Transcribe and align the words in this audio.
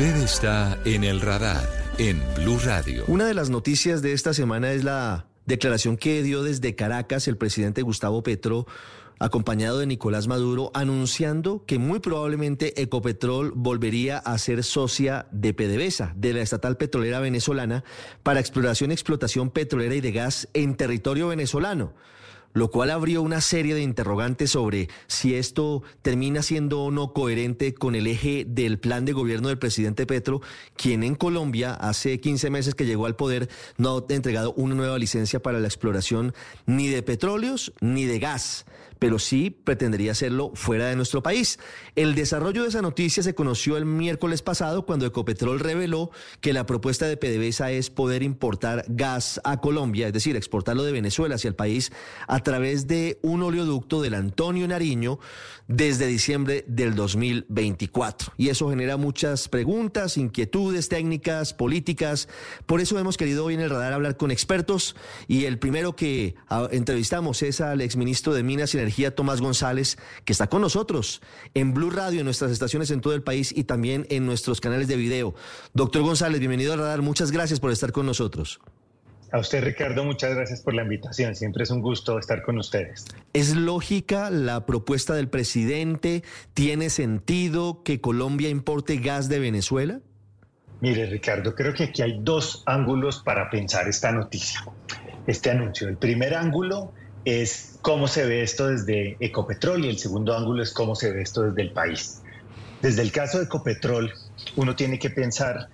Usted 0.00 0.16
está 0.16 0.78
en 0.86 1.04
el 1.04 1.20
radar 1.20 1.68
en 1.98 2.22
Blue 2.34 2.58
Radio. 2.64 3.04
Una 3.06 3.26
de 3.26 3.34
las 3.34 3.50
noticias 3.50 4.00
de 4.00 4.14
esta 4.14 4.32
semana 4.32 4.72
es 4.72 4.82
la 4.82 5.26
declaración 5.44 5.98
que 5.98 6.22
dio 6.22 6.42
desde 6.42 6.74
Caracas 6.74 7.28
el 7.28 7.36
presidente 7.36 7.82
Gustavo 7.82 8.22
Petro 8.22 8.66
acompañado 9.18 9.78
de 9.78 9.84
Nicolás 9.84 10.26
Maduro, 10.26 10.70
anunciando 10.72 11.66
que 11.66 11.78
muy 11.78 12.00
probablemente 12.00 12.80
Ecopetrol 12.80 13.52
volvería 13.54 14.16
a 14.16 14.38
ser 14.38 14.64
socia 14.64 15.26
de 15.32 15.52
PDVSA, 15.52 16.14
de 16.16 16.32
la 16.32 16.40
estatal 16.40 16.78
petrolera 16.78 17.20
venezolana, 17.20 17.84
para 18.22 18.40
exploración 18.40 18.92
y 18.92 18.94
explotación 18.94 19.50
petrolera 19.50 19.94
y 19.94 20.00
de 20.00 20.12
gas 20.12 20.48
en 20.54 20.76
territorio 20.76 21.28
venezolano 21.28 21.92
lo 22.52 22.70
cual 22.70 22.90
abrió 22.90 23.22
una 23.22 23.40
serie 23.40 23.74
de 23.74 23.82
interrogantes 23.82 24.50
sobre 24.50 24.88
si 25.06 25.34
esto 25.34 25.82
termina 26.02 26.42
siendo 26.42 26.82
o 26.82 26.90
no 26.90 27.12
coherente 27.12 27.74
con 27.74 27.94
el 27.94 28.06
eje 28.06 28.44
del 28.46 28.78
plan 28.78 29.04
de 29.04 29.12
gobierno 29.12 29.48
del 29.48 29.58
presidente 29.58 30.06
Petro, 30.06 30.40
quien 30.76 31.02
en 31.02 31.14
Colombia 31.14 31.74
hace 31.74 32.20
15 32.20 32.50
meses 32.50 32.74
que 32.74 32.86
llegó 32.86 33.06
al 33.06 33.16
poder 33.16 33.48
no 33.76 34.04
ha 34.08 34.12
entregado 34.12 34.52
una 34.54 34.74
nueva 34.74 34.98
licencia 34.98 35.40
para 35.40 35.60
la 35.60 35.68
exploración 35.68 36.34
ni 36.66 36.88
de 36.88 37.02
petróleos 37.02 37.72
ni 37.80 38.04
de 38.04 38.18
gas 38.18 38.64
pero 39.00 39.18
sí 39.18 39.50
pretendería 39.50 40.12
hacerlo 40.12 40.52
fuera 40.54 40.86
de 40.86 40.94
nuestro 40.94 41.24
país. 41.24 41.58
El 41.96 42.14
desarrollo 42.14 42.62
de 42.62 42.68
esa 42.68 42.82
noticia 42.82 43.24
se 43.24 43.34
conoció 43.34 43.76
el 43.76 43.86
miércoles 43.86 44.42
pasado 44.42 44.86
cuando 44.86 45.06
Ecopetrol 45.06 45.58
reveló 45.58 46.10
que 46.40 46.52
la 46.52 46.66
propuesta 46.66 47.06
de 47.06 47.16
PDVSA 47.16 47.72
es 47.72 47.90
poder 47.90 48.22
importar 48.22 48.84
gas 48.88 49.40
a 49.42 49.60
Colombia, 49.60 50.06
es 50.06 50.12
decir, 50.12 50.36
exportarlo 50.36 50.84
de 50.84 50.92
Venezuela 50.92 51.34
hacia 51.34 51.48
el 51.48 51.54
país 51.54 51.90
a 52.28 52.40
través 52.40 52.86
de 52.86 53.18
un 53.22 53.42
oleoducto 53.42 54.02
del 54.02 54.14
Antonio 54.14 54.68
Nariño 54.68 55.18
desde 55.66 56.06
diciembre 56.06 56.64
del 56.68 56.94
2024. 56.94 58.34
Y 58.36 58.48
eso 58.50 58.68
genera 58.68 58.98
muchas 58.98 59.48
preguntas, 59.48 60.18
inquietudes 60.18 60.88
técnicas, 60.88 61.54
políticas. 61.54 62.28
Por 62.66 62.80
eso 62.82 62.98
hemos 62.98 63.16
querido 63.16 63.46
hoy 63.46 63.54
en 63.54 63.60
el 63.60 63.70
radar 63.70 63.94
hablar 63.94 64.18
con 64.18 64.30
expertos 64.30 64.94
y 65.26 65.46
el 65.46 65.58
primero 65.58 65.96
que 65.96 66.34
entrevistamos 66.70 67.42
es 67.42 67.62
al 67.62 67.80
exministro 67.80 68.34
de 68.34 68.42
Minas 68.42 68.74
y 68.74 68.78
Energía 68.78 68.89
Tomás 69.14 69.40
González, 69.40 69.98
que 70.24 70.32
está 70.32 70.48
con 70.48 70.60
nosotros 70.60 71.22
en 71.54 71.72
Blue 71.72 71.90
Radio, 71.90 72.20
en 72.20 72.24
nuestras 72.24 72.50
estaciones 72.50 72.90
en 72.90 73.00
todo 73.00 73.14
el 73.14 73.22
país 73.22 73.52
y 73.56 73.64
también 73.64 74.06
en 74.10 74.26
nuestros 74.26 74.60
canales 74.60 74.88
de 74.88 74.96
video. 74.96 75.34
Doctor 75.72 76.02
González, 76.02 76.40
bienvenido 76.40 76.72
a 76.72 76.76
Radar. 76.76 77.02
Muchas 77.02 77.30
gracias 77.30 77.60
por 77.60 77.70
estar 77.70 77.92
con 77.92 78.06
nosotros. 78.06 78.60
A 79.32 79.38
usted, 79.38 79.62
Ricardo, 79.62 80.04
muchas 80.04 80.34
gracias 80.34 80.60
por 80.60 80.74
la 80.74 80.82
invitación. 80.82 81.36
Siempre 81.36 81.62
es 81.62 81.70
un 81.70 81.80
gusto 81.80 82.18
estar 82.18 82.42
con 82.42 82.58
ustedes. 82.58 83.04
¿Es 83.32 83.54
lógica 83.54 84.28
la 84.28 84.66
propuesta 84.66 85.14
del 85.14 85.28
presidente? 85.28 86.24
¿Tiene 86.52 86.90
sentido 86.90 87.82
que 87.84 88.00
Colombia 88.00 88.48
importe 88.48 88.96
gas 88.96 89.28
de 89.28 89.38
Venezuela? 89.38 90.00
Mire, 90.80 91.06
Ricardo, 91.06 91.54
creo 91.54 91.74
que 91.74 91.84
aquí 91.84 92.02
hay 92.02 92.18
dos 92.20 92.64
ángulos 92.66 93.22
para 93.22 93.50
pensar 93.50 93.86
esta 93.86 94.10
noticia, 94.10 94.64
este 95.26 95.50
anuncio. 95.50 95.88
El 95.88 95.96
primer 95.96 96.34
ángulo 96.34 96.92
es 97.24 97.78
cómo 97.82 98.08
se 98.08 98.26
ve 98.26 98.42
esto 98.42 98.68
desde 98.68 99.16
Ecopetrol 99.20 99.84
y 99.84 99.88
el 99.88 99.98
segundo 99.98 100.36
ángulo 100.36 100.62
es 100.62 100.72
cómo 100.72 100.94
se 100.94 101.12
ve 101.12 101.22
esto 101.22 101.42
desde 101.42 101.62
el 101.62 101.72
país. 101.72 102.22
Desde 102.80 103.02
el 103.02 103.12
caso 103.12 103.38
de 103.38 103.44
Ecopetrol, 103.44 104.12
uno 104.56 104.76
tiene 104.76 104.98
que 104.98 105.10
pensar 105.10 105.68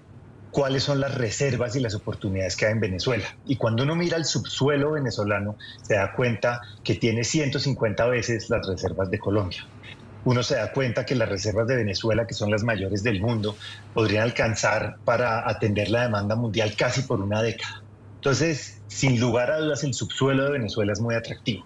cuáles 0.50 0.84
son 0.84 1.00
las 1.00 1.14
reservas 1.14 1.76
y 1.76 1.80
las 1.80 1.94
oportunidades 1.94 2.56
que 2.56 2.66
hay 2.66 2.72
en 2.72 2.80
Venezuela. 2.80 3.26
Y 3.44 3.56
cuando 3.56 3.82
uno 3.82 3.94
mira 3.94 4.16
el 4.16 4.24
subsuelo 4.24 4.92
venezolano, 4.92 5.56
se 5.82 5.94
da 5.94 6.12
cuenta 6.14 6.60
que 6.82 6.94
tiene 6.94 7.24
150 7.24 8.06
veces 8.06 8.48
las 8.48 8.66
reservas 8.66 9.10
de 9.10 9.18
Colombia. 9.18 9.60
Uno 10.24 10.42
se 10.42 10.56
da 10.56 10.72
cuenta 10.72 11.04
que 11.04 11.14
las 11.14 11.28
reservas 11.28 11.68
de 11.68 11.76
Venezuela, 11.76 12.26
que 12.26 12.34
son 12.34 12.50
las 12.50 12.64
mayores 12.64 13.02
del 13.02 13.20
mundo, 13.20 13.56
podrían 13.92 14.24
alcanzar 14.24 14.96
para 15.04 15.48
atender 15.48 15.90
la 15.90 16.02
demanda 16.02 16.34
mundial 16.34 16.74
casi 16.76 17.02
por 17.02 17.20
una 17.20 17.42
década. 17.42 17.84
Entonces, 18.16 18.75
sin 18.88 19.20
lugar 19.20 19.50
a 19.50 19.58
dudas, 19.58 19.84
el 19.84 19.94
subsuelo 19.94 20.44
de 20.44 20.52
Venezuela 20.52 20.92
es 20.92 21.00
muy 21.00 21.14
atractivo. 21.14 21.64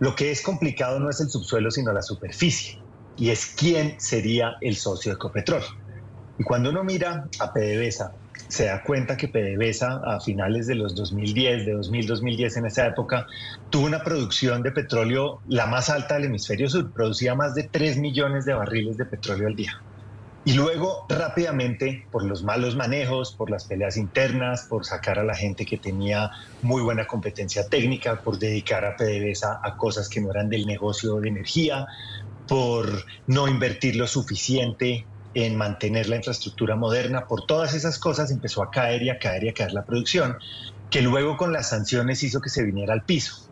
Lo 0.00 0.14
que 0.14 0.30
es 0.30 0.42
complicado 0.42 0.98
no 0.98 1.10
es 1.10 1.20
el 1.20 1.30
subsuelo, 1.30 1.70
sino 1.70 1.92
la 1.92 2.02
superficie, 2.02 2.78
y 3.16 3.30
es 3.30 3.46
quién 3.46 4.00
sería 4.00 4.56
el 4.60 4.76
socio 4.76 5.12
de 5.12 5.16
Ecopetrol. 5.16 5.62
Y 6.38 6.44
cuando 6.44 6.70
uno 6.70 6.82
mira 6.82 7.28
a 7.38 7.52
PDVSA, 7.52 8.12
se 8.48 8.66
da 8.66 8.82
cuenta 8.82 9.16
que 9.16 9.28
PDVSA 9.28 10.02
a 10.04 10.20
finales 10.20 10.66
de 10.66 10.74
los 10.74 10.94
2010, 10.94 11.66
de 11.66 11.74
2000-2010 11.76 12.58
en 12.58 12.66
esa 12.66 12.86
época, 12.86 13.26
tuvo 13.70 13.86
una 13.86 14.02
producción 14.02 14.62
de 14.62 14.72
petróleo 14.72 15.40
la 15.48 15.66
más 15.66 15.88
alta 15.88 16.14
del 16.14 16.24
hemisferio 16.24 16.68
sur, 16.68 16.92
producía 16.92 17.34
más 17.34 17.54
de 17.54 17.62
3 17.62 17.98
millones 17.98 18.44
de 18.44 18.54
barriles 18.54 18.96
de 18.98 19.06
petróleo 19.06 19.48
al 19.48 19.56
día. 19.56 19.80
Y 20.44 20.54
luego 20.54 21.06
rápidamente, 21.08 22.08
por 22.10 22.24
los 22.24 22.42
malos 22.42 22.74
manejos, 22.74 23.32
por 23.32 23.48
las 23.48 23.66
peleas 23.66 23.96
internas, 23.96 24.66
por 24.68 24.84
sacar 24.84 25.20
a 25.20 25.24
la 25.24 25.36
gente 25.36 25.64
que 25.64 25.78
tenía 25.78 26.30
muy 26.62 26.82
buena 26.82 27.06
competencia 27.06 27.68
técnica, 27.68 28.22
por 28.22 28.40
dedicar 28.40 28.84
a 28.84 28.96
PDVSA 28.96 29.60
a 29.62 29.76
cosas 29.76 30.08
que 30.08 30.20
no 30.20 30.32
eran 30.32 30.48
del 30.48 30.66
negocio 30.66 31.20
de 31.20 31.28
energía, 31.28 31.86
por 32.48 33.04
no 33.28 33.46
invertir 33.46 33.94
lo 33.94 34.08
suficiente 34.08 35.06
en 35.34 35.56
mantener 35.56 36.08
la 36.08 36.16
infraestructura 36.16 36.74
moderna, 36.74 37.26
por 37.26 37.46
todas 37.46 37.72
esas 37.74 38.00
cosas 38.00 38.32
empezó 38.32 38.64
a 38.64 38.70
caer 38.70 39.02
y 39.02 39.10
a 39.10 39.18
caer 39.18 39.44
y 39.44 39.48
a 39.50 39.54
caer 39.54 39.72
la 39.72 39.84
producción, 39.84 40.36
que 40.90 41.02
luego 41.02 41.36
con 41.36 41.52
las 41.52 41.68
sanciones 41.68 42.22
hizo 42.24 42.40
que 42.40 42.50
se 42.50 42.64
viniera 42.64 42.92
al 42.92 43.04
piso. 43.04 43.51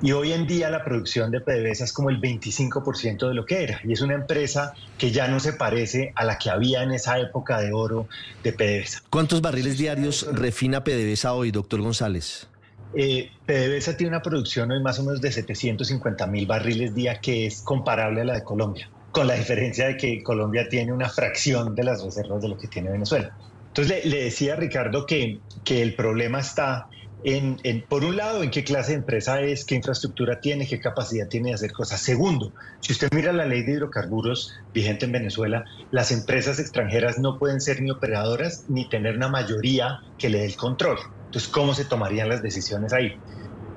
Y 0.00 0.12
hoy 0.12 0.32
en 0.32 0.46
día 0.46 0.70
la 0.70 0.84
producción 0.84 1.32
de 1.32 1.40
PDVSA 1.40 1.84
es 1.84 1.92
como 1.92 2.08
el 2.10 2.20
25% 2.20 3.28
de 3.28 3.34
lo 3.34 3.44
que 3.44 3.64
era. 3.64 3.80
Y 3.82 3.92
es 3.92 4.00
una 4.00 4.14
empresa 4.14 4.74
que 4.96 5.10
ya 5.10 5.26
no 5.26 5.40
se 5.40 5.54
parece 5.54 6.12
a 6.14 6.24
la 6.24 6.38
que 6.38 6.50
había 6.50 6.84
en 6.84 6.92
esa 6.92 7.18
época 7.18 7.60
de 7.60 7.72
oro 7.72 8.06
de 8.44 8.52
PDVSA. 8.52 9.02
¿Cuántos 9.10 9.40
barriles 9.40 9.76
diarios 9.76 10.28
refina 10.32 10.84
PDVSA 10.84 11.32
hoy, 11.32 11.50
doctor 11.50 11.80
González? 11.80 12.46
Eh, 12.94 13.30
PDVSA 13.44 13.96
tiene 13.96 14.10
una 14.10 14.22
producción 14.22 14.70
hoy 14.70 14.80
más 14.80 15.00
o 15.00 15.02
menos 15.02 15.20
de 15.20 15.32
750 15.32 16.26
mil 16.28 16.46
barriles 16.46 16.94
día, 16.94 17.20
que 17.20 17.46
es 17.46 17.62
comparable 17.62 18.20
a 18.20 18.24
la 18.24 18.34
de 18.34 18.44
Colombia, 18.44 18.88
con 19.10 19.26
la 19.26 19.34
diferencia 19.34 19.88
de 19.88 19.96
que 19.96 20.22
Colombia 20.22 20.68
tiene 20.68 20.92
una 20.92 21.08
fracción 21.08 21.74
de 21.74 21.82
las 21.82 22.04
reservas 22.04 22.40
de 22.40 22.48
lo 22.48 22.56
que 22.56 22.68
tiene 22.68 22.90
Venezuela. 22.90 23.36
Entonces 23.66 24.04
le, 24.04 24.10
le 24.10 24.24
decía 24.24 24.54
a 24.54 24.56
Ricardo 24.56 25.06
que, 25.06 25.40
que 25.64 25.82
el 25.82 25.94
problema 25.94 26.38
está 26.38 26.88
en, 27.22 27.58
por 27.88 28.04
un 28.04 28.16
lado, 28.16 28.42
en 28.42 28.50
qué 28.50 28.64
clase 28.64 28.92
de 28.92 28.98
empresa 28.98 29.40
es, 29.40 29.64
qué 29.64 29.74
infraestructura 29.74 30.40
tiene, 30.40 30.68
qué 30.68 30.80
capacidad 30.80 31.28
tiene 31.28 31.48
de 31.50 31.54
hacer 31.56 31.72
cosas. 31.72 32.00
Segundo, 32.00 32.54
si 32.80 32.92
usted 32.92 33.08
mira 33.12 33.32
la 33.32 33.44
ley 33.44 33.64
de 33.64 33.72
hidrocarburos 33.72 34.50
vigente 34.72 35.06
en 35.06 35.12
Venezuela, 35.12 35.64
las 35.90 36.12
empresas 36.12 36.58
extranjeras 36.60 37.18
no 37.18 37.38
pueden 37.38 37.60
ser 37.60 37.82
ni 37.82 37.90
operadoras 37.90 38.64
ni 38.68 38.88
tener 38.88 39.16
una 39.16 39.28
mayoría 39.28 39.98
que 40.16 40.28
le 40.28 40.38
dé 40.38 40.46
el 40.46 40.56
control. 40.56 40.98
Entonces, 41.24 41.50
¿cómo 41.50 41.74
se 41.74 41.84
tomarían 41.84 42.28
las 42.28 42.42
decisiones 42.42 42.92
ahí? 42.92 43.12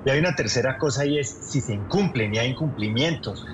Y 0.04 0.10
hay 0.10 0.18
una 0.18 0.34
tercera 0.34 0.78
cosa 0.78 1.04
y 1.06 1.18
es 1.18 1.38
si 1.42 1.60
se 1.60 1.74
incumplen 1.74 2.34
y 2.34 2.38
hay 2.38 2.50
incumplimientos. 2.50 3.44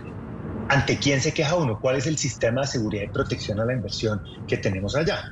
¿Ante 0.69 0.99
quién 0.99 1.21
se 1.21 1.33
queja 1.35 1.57
uno? 1.57 1.79
¿Cuál 1.81 1.97
es 1.97 2.07
el 2.07 2.19
sistema 2.19 2.63
de 2.63 2.67
seguridad 2.69 3.05
y 3.05 3.11
protección 3.11 3.61
a 3.61 3.65
la 3.65 3.75
inversión 3.75 4.21
que 4.47 4.59
tenemos 4.59 4.95
allá? 4.97 5.25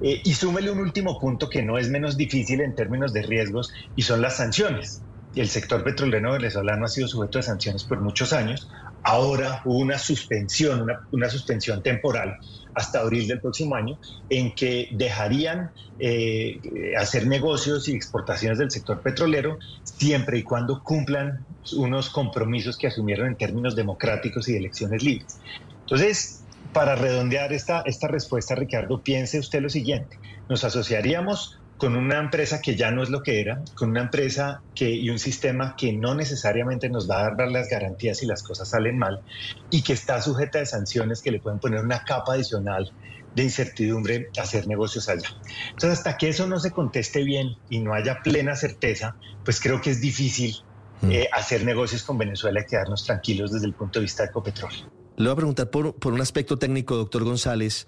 Eh, 0.00 0.20
y 0.24 0.34
súmele 0.34 0.70
un 0.70 0.80
último 0.80 1.18
punto 1.18 1.48
que 1.48 1.62
no 1.62 1.78
es 1.78 1.88
menos 1.88 2.16
difícil 2.16 2.60
en 2.60 2.74
términos 2.74 3.12
de 3.12 3.22
riesgos 3.22 3.72
y 3.96 4.02
son 4.02 4.20
las 4.20 4.36
sanciones. 4.36 5.02
El 5.34 5.48
sector 5.48 5.82
petrolero 5.82 6.32
venezolano 6.32 6.84
ha 6.84 6.88
sido 6.88 7.08
sujeto 7.08 7.38
de 7.38 7.42
sanciones 7.42 7.84
por 7.84 8.00
muchos 8.00 8.32
años. 8.32 8.68
Ahora 9.02 9.62
hubo 9.64 9.78
una 9.78 9.98
suspensión, 9.98 10.86
una, 11.10 11.28
suspensión 11.28 11.82
temporal 11.82 12.36
hasta 12.74 13.00
abril 13.00 13.26
del 13.26 13.40
próximo 13.40 13.74
año, 13.74 13.98
en 14.30 14.54
que 14.54 14.88
dejarían 14.92 15.70
eh, 15.98 16.60
hacer 16.98 17.26
negocios 17.26 17.88
y 17.88 17.94
exportaciones 17.94 18.58
del 18.58 18.70
sector 18.70 19.00
petrolero 19.00 19.58
siempre 19.82 20.38
y 20.38 20.42
cuando 20.42 20.82
cumplan 20.82 21.44
unos 21.76 22.10
compromisos 22.10 22.76
que 22.76 22.88
asumieron 22.88 23.28
en 23.28 23.36
términos 23.36 23.74
democráticos 23.76 24.48
y 24.48 24.52
de 24.52 24.58
elecciones 24.58 25.02
libres. 25.02 25.38
Entonces, 25.80 26.43
para 26.74 26.96
redondear 26.96 27.54
esta, 27.54 27.80
esta 27.86 28.08
respuesta, 28.08 28.54
Ricardo, 28.54 29.02
piense 29.02 29.38
usted 29.38 29.62
lo 29.62 29.70
siguiente. 29.70 30.18
Nos 30.50 30.64
asociaríamos 30.64 31.58
con 31.78 31.96
una 31.96 32.18
empresa 32.18 32.60
que 32.60 32.76
ya 32.76 32.90
no 32.90 33.02
es 33.02 33.08
lo 33.08 33.22
que 33.22 33.40
era, 33.40 33.62
con 33.74 33.90
una 33.90 34.02
empresa 34.02 34.60
que, 34.74 34.90
y 34.90 35.08
un 35.08 35.18
sistema 35.18 35.74
que 35.76 35.92
no 35.92 36.14
necesariamente 36.14 36.88
nos 36.88 37.08
va 37.10 37.26
a 37.26 37.34
dar 37.34 37.50
las 37.50 37.68
garantías 37.68 38.18
si 38.18 38.26
las 38.26 38.42
cosas 38.42 38.68
salen 38.68 38.98
mal 38.98 39.22
y 39.70 39.82
que 39.82 39.92
está 39.92 40.20
sujeta 40.20 40.60
a 40.60 40.66
sanciones 40.66 41.22
que 41.22 41.30
le 41.30 41.40
pueden 41.40 41.58
poner 41.58 41.82
una 41.82 42.04
capa 42.04 42.34
adicional 42.34 42.92
de 43.34 43.42
incertidumbre 43.42 44.28
a 44.38 44.42
hacer 44.42 44.66
negocios 44.68 45.08
allá. 45.08 45.28
Entonces, 45.70 45.98
hasta 45.98 46.16
que 46.16 46.28
eso 46.28 46.46
no 46.46 46.60
se 46.60 46.70
conteste 46.70 47.24
bien 47.24 47.56
y 47.70 47.80
no 47.80 47.94
haya 47.94 48.20
plena 48.22 48.54
certeza, 48.54 49.16
pues 49.44 49.60
creo 49.60 49.80
que 49.80 49.90
es 49.90 50.00
difícil 50.00 50.56
mm. 51.02 51.10
eh, 51.10 51.28
hacer 51.32 51.64
negocios 51.64 52.02
con 52.04 52.18
Venezuela 52.18 52.60
y 52.60 52.66
quedarnos 52.66 53.04
tranquilos 53.04 53.52
desde 53.52 53.66
el 53.66 53.74
punto 53.74 53.98
de 53.98 54.04
vista 54.04 54.22
de 54.22 54.28
Ecopetrol. 54.28 54.72
Le 55.16 55.24
voy 55.24 55.32
a 55.32 55.36
preguntar 55.36 55.70
por, 55.70 55.94
por 55.94 56.12
un 56.12 56.20
aspecto 56.20 56.58
técnico, 56.58 56.96
doctor 56.96 57.22
González. 57.22 57.86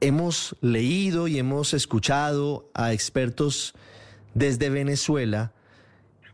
Hemos 0.00 0.56
leído 0.60 1.26
y 1.26 1.38
hemos 1.38 1.74
escuchado 1.74 2.70
a 2.74 2.92
expertos 2.92 3.74
desde 4.34 4.70
Venezuela 4.70 5.52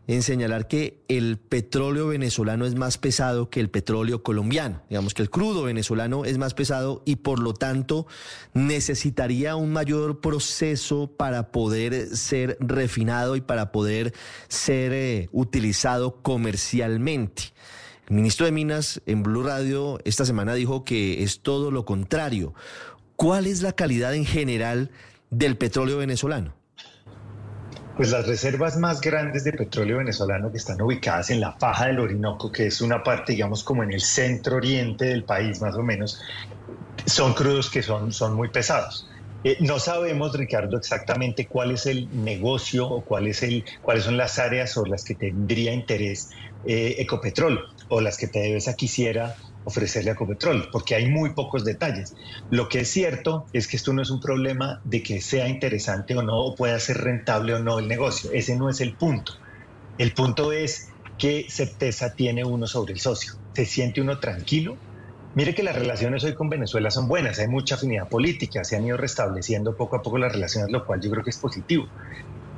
en 0.06 0.22
señalar 0.22 0.68
que 0.68 1.02
el 1.08 1.38
petróleo 1.38 2.08
venezolano 2.08 2.66
es 2.66 2.74
más 2.74 2.96
pesado 2.98 3.48
que 3.48 3.60
el 3.60 3.70
petróleo 3.70 4.22
colombiano. 4.22 4.82
Digamos 4.90 5.14
que 5.14 5.22
el 5.22 5.30
crudo 5.30 5.64
venezolano 5.64 6.24
es 6.24 6.38
más 6.38 6.54
pesado 6.54 7.02
y 7.04 7.16
por 7.16 7.38
lo 7.40 7.52
tanto 7.54 8.06
necesitaría 8.52 9.56
un 9.56 9.70
mayor 9.72 10.20
proceso 10.20 11.10
para 11.14 11.50
poder 11.50 12.14
ser 12.16 12.56
refinado 12.60 13.36
y 13.36 13.42
para 13.42 13.70
poder 13.70 14.14
ser 14.48 14.92
eh, 14.92 15.28
utilizado 15.32 16.22
comercialmente. 16.22 17.52
Ministro 18.10 18.46
de 18.46 18.52
Minas 18.52 19.02
en 19.04 19.22
Blue 19.22 19.42
Radio 19.42 19.98
esta 20.04 20.24
semana 20.24 20.54
dijo 20.54 20.82
que 20.82 21.22
es 21.22 21.40
todo 21.40 21.70
lo 21.70 21.84
contrario. 21.84 22.54
¿Cuál 23.16 23.46
es 23.46 23.60
la 23.60 23.72
calidad 23.72 24.14
en 24.14 24.24
general 24.24 24.90
del 25.30 25.58
petróleo 25.58 25.98
venezolano? 25.98 26.54
Pues 27.98 28.10
las 28.10 28.26
reservas 28.26 28.78
más 28.78 29.02
grandes 29.02 29.44
de 29.44 29.52
petróleo 29.52 29.98
venezolano 29.98 30.50
que 30.50 30.56
están 30.56 30.80
ubicadas 30.80 31.28
en 31.30 31.40
la 31.40 31.52
faja 31.52 31.86
del 31.86 31.98
Orinoco, 31.98 32.50
que 32.50 32.68
es 32.68 32.80
una 32.80 33.02
parte, 33.02 33.32
digamos, 33.32 33.62
como 33.62 33.82
en 33.82 33.92
el 33.92 34.00
centro 34.00 34.56
oriente 34.56 35.06
del 35.06 35.24
país, 35.24 35.60
más 35.60 35.74
o 35.74 35.82
menos, 35.82 36.18
son 37.04 37.34
crudos 37.34 37.68
que 37.68 37.82
son, 37.82 38.12
son 38.12 38.34
muy 38.34 38.48
pesados. 38.48 39.10
Eh, 39.44 39.56
no 39.60 39.78
sabemos, 39.78 40.36
Ricardo, 40.36 40.76
exactamente 40.76 41.46
cuál 41.48 41.70
es 41.72 41.86
el 41.86 42.08
negocio 42.12 42.88
o 42.88 43.04
cuáles 43.04 43.38
son 43.38 44.16
las 44.16 44.38
áreas 44.38 44.72
sobre 44.72 44.90
las 44.90 45.04
que 45.04 45.14
tendría 45.14 45.72
interés 45.72 46.28
eh, 46.64 46.96
Ecopetrol 46.98 47.64
o 47.88 48.00
las 48.00 48.16
que 48.18 48.28
PDVSA 48.28 48.74
quisiera 48.74 49.36
ofrecerle 49.62 50.10
a 50.10 50.12
Ecopetrol, 50.14 50.68
porque 50.72 50.94
hay 50.94 51.08
muy 51.08 51.34
pocos 51.34 51.64
detalles. 51.64 52.14
Lo 52.48 52.68
que 52.68 52.80
es 52.80 52.90
cierto 52.90 53.46
es 53.52 53.68
que 53.68 53.76
esto 53.76 53.92
no 53.92 54.02
es 54.02 54.10
un 54.10 54.20
problema 54.20 54.80
de 54.82 55.02
que 55.02 55.20
sea 55.20 55.48
interesante 55.48 56.16
o 56.16 56.22
no, 56.22 56.38
o 56.38 56.54
pueda 56.56 56.78
ser 56.80 56.98
rentable 56.98 57.54
o 57.54 57.60
no 57.60 57.78
el 57.78 57.86
negocio. 57.88 58.30
Ese 58.32 58.56
no 58.56 58.68
es 58.70 58.80
el 58.80 58.96
punto. 58.96 59.32
El 59.98 60.14
punto 60.14 60.52
es 60.52 60.88
qué 61.18 61.46
certeza 61.48 62.14
tiene 62.14 62.44
uno 62.44 62.66
sobre 62.66 62.94
el 62.94 63.00
socio. 63.00 63.32
¿Se 63.54 63.66
siente 63.66 64.00
uno 64.00 64.18
tranquilo? 64.20 64.80
Mire 65.38 65.54
que 65.54 65.62
las 65.62 65.76
relaciones 65.76 66.24
hoy 66.24 66.34
con 66.34 66.48
Venezuela 66.48 66.90
son 66.90 67.06
buenas, 67.06 67.38
hay 67.38 67.46
mucha 67.46 67.76
afinidad 67.76 68.08
política, 68.08 68.64
se 68.64 68.74
han 68.74 68.84
ido 68.84 68.96
restableciendo 68.96 69.76
poco 69.76 69.94
a 69.94 70.02
poco 70.02 70.18
las 70.18 70.32
relaciones, 70.32 70.72
lo 70.72 70.84
cual 70.84 71.00
yo 71.00 71.12
creo 71.12 71.22
que 71.22 71.30
es 71.30 71.38
positivo. 71.38 71.86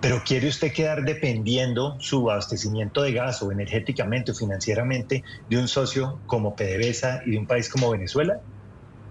Pero 0.00 0.22
¿quiere 0.24 0.48
usted 0.48 0.72
quedar 0.72 1.04
dependiendo 1.04 1.96
su 2.00 2.30
abastecimiento 2.30 3.02
de 3.02 3.12
gas 3.12 3.42
o 3.42 3.52
energéticamente 3.52 4.32
o 4.32 4.34
financieramente 4.34 5.24
de 5.46 5.58
un 5.58 5.68
socio 5.68 6.22
como 6.24 6.56
PDVSA 6.56 7.20
y 7.26 7.32
de 7.32 7.38
un 7.40 7.46
país 7.46 7.68
como 7.68 7.90
Venezuela? 7.90 8.40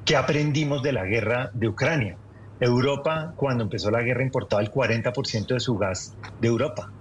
¿Qué 0.04 0.16
aprendimos 0.16 0.82
de 0.82 0.94
la 0.94 1.06
guerra 1.06 1.52
de 1.54 1.68
Ucrania? 1.68 2.18
Europa, 2.60 3.34
cuando 3.36 3.66
empezó 3.66 3.92
la 3.92 4.02
guerra, 4.02 4.24
importaba 4.24 4.64
el 4.64 4.72
40% 4.72 5.54
de 5.54 5.60
su 5.60 5.78
gas 5.78 6.18
de 6.40 6.48
Europa. 6.48 6.92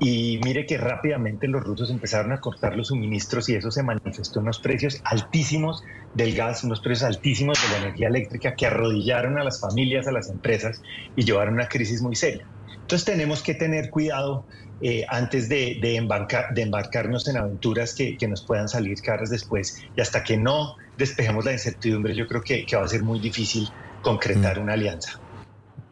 Y 0.00 0.38
mire 0.44 0.64
que 0.64 0.78
rápidamente 0.78 1.48
los 1.48 1.64
rusos 1.64 1.90
empezaron 1.90 2.32
a 2.32 2.40
cortar 2.40 2.76
los 2.76 2.88
suministros 2.88 3.48
y 3.48 3.56
eso 3.56 3.70
se 3.70 3.82
manifestó 3.82 4.38
en 4.38 4.44
unos 4.44 4.60
precios 4.60 5.00
altísimos 5.04 5.82
del 6.14 6.36
gas, 6.36 6.62
unos 6.62 6.80
precios 6.80 7.02
altísimos 7.02 7.60
de 7.60 7.68
la 7.72 7.84
energía 7.84 8.08
eléctrica 8.08 8.54
que 8.54 8.66
arrodillaron 8.66 9.38
a 9.38 9.44
las 9.44 9.60
familias, 9.60 10.06
a 10.06 10.12
las 10.12 10.30
empresas 10.30 10.82
y 11.16 11.24
llevaron 11.24 11.54
a 11.54 11.62
una 11.62 11.68
crisis 11.68 12.00
muy 12.00 12.14
seria. 12.14 12.46
Entonces 12.74 13.04
tenemos 13.04 13.42
que 13.42 13.54
tener 13.54 13.90
cuidado 13.90 14.44
eh, 14.80 15.04
antes 15.08 15.48
de, 15.48 15.78
de, 15.82 15.96
embarcarnos 15.96 17.26
en 17.26 17.36
aventuras 17.36 17.94
que, 17.94 18.16
nos 18.28 18.42
puedan 18.42 18.68
salir 18.68 19.02
caras 19.02 19.28
después 19.28 19.84
y 19.96 20.00
hasta 20.00 20.22
que 20.22 20.36
no 20.36 20.76
despejemos 20.96 21.44
la 21.44 21.52
incertidumbre, 21.52 22.14
yo 22.14 22.28
creo 22.28 22.42
que, 22.42 22.64
va 22.76 22.84
a 22.84 22.88
ser 22.88 23.02
muy 23.02 23.18
difícil 23.18 23.68
concretar 24.02 24.58
mm. 24.58 24.62
una 24.62 24.74
alianza. 24.74 25.20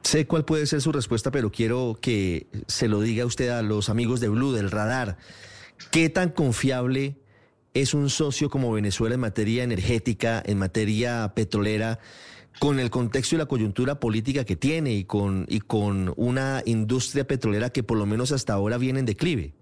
Sé 0.06 0.24
cuál 0.24 0.44
puede 0.44 0.66
ser 0.66 0.80
su 0.82 0.92
respuesta, 0.92 1.32
pero 1.32 1.50
quiero 1.50 1.98
que 2.00 2.46
se 2.68 2.86
lo 2.86 3.00
diga 3.00 3.26
usted 3.26 3.48
a 3.48 3.62
los 3.62 3.88
amigos 3.88 4.20
de 4.20 4.28
Blue, 4.28 4.52
del 4.52 4.70
radar. 4.70 5.16
¿Qué 5.90 6.08
tan 6.10 6.30
confiable 6.30 7.16
es 7.74 7.92
un 7.92 8.08
socio 8.08 8.48
como 8.48 8.70
Venezuela 8.70 9.16
en 9.16 9.20
materia 9.20 9.64
energética, 9.64 10.40
en 10.46 10.58
materia 10.58 11.32
petrolera? 11.34 11.98
con 12.60 12.78
el 12.78 12.88
contexto 12.88 13.34
y 13.34 13.38
la 13.38 13.46
coyuntura 13.46 14.00
política 14.00 14.44
que 14.44 14.56
tiene 14.56 14.92
y 14.92 15.04
con, 15.04 15.44
y 15.46 15.60
con 15.60 16.14
una 16.16 16.62
industria 16.64 17.26
petrolera 17.26 17.68
que 17.68 17.82
por 17.82 17.98
lo 17.98 18.06
menos 18.06 18.32
hasta 18.32 18.54
ahora 18.54 18.78
viene 18.78 19.00
en 19.00 19.06
declive? 19.06 19.52